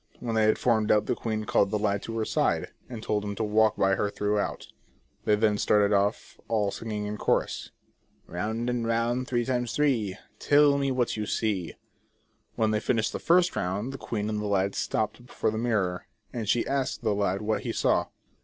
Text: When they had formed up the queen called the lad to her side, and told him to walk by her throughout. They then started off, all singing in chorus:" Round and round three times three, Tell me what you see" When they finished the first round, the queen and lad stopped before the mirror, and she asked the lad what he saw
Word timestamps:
When 0.19 0.33
they 0.33 0.45
had 0.45 0.57
formed 0.57 0.89
up 0.89 1.05
the 1.05 1.13
queen 1.13 1.45
called 1.45 1.69
the 1.69 1.77
lad 1.77 2.01
to 2.01 2.17
her 2.17 2.25
side, 2.25 2.69
and 2.89 3.03
told 3.03 3.23
him 3.23 3.35
to 3.35 3.43
walk 3.43 3.75
by 3.77 3.93
her 3.93 4.09
throughout. 4.09 4.65
They 5.25 5.35
then 5.35 5.59
started 5.59 5.93
off, 5.93 6.39
all 6.47 6.71
singing 6.71 7.05
in 7.05 7.17
chorus:" 7.17 7.69
Round 8.25 8.67
and 8.67 8.87
round 8.87 9.27
three 9.27 9.45
times 9.45 9.73
three, 9.75 10.17
Tell 10.39 10.79
me 10.79 10.89
what 10.89 11.17
you 11.17 11.27
see" 11.27 11.75
When 12.55 12.71
they 12.71 12.79
finished 12.79 13.13
the 13.13 13.19
first 13.19 13.55
round, 13.55 13.93
the 13.93 13.99
queen 13.99 14.27
and 14.27 14.41
lad 14.41 14.73
stopped 14.73 15.23
before 15.27 15.51
the 15.51 15.59
mirror, 15.59 16.07
and 16.33 16.49
she 16.49 16.65
asked 16.65 17.03
the 17.03 17.13
lad 17.13 17.43
what 17.43 17.61
he 17.61 17.71
saw 17.71 18.07